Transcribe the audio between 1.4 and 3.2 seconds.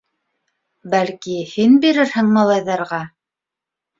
һин бирерһең малайҙарға?